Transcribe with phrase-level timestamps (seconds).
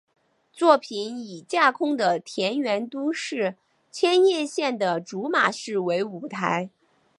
[0.51, 3.55] 作品以架空的田园都市
[3.91, 6.71] 千叶县的竹马市为舞台。